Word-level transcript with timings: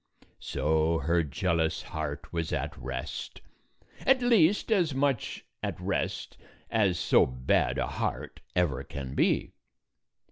So 0.39 0.97
her 0.97 1.21
jealous 1.21 1.83
heart 1.83 2.33
was 2.33 2.51
at 2.51 2.75
rest— 2.75 3.39
at 4.07 4.19
least 4.23 4.71
as 4.71 4.95
much 4.95 5.45
at 5.61 5.79
rest 5.79 6.37
as 6.71 6.97
so 6.97 7.27
bad 7.27 7.77
a 7.77 7.85
heart 7.85 8.39
ever 8.55 8.83
can 8.83 9.13
be. 9.13 9.53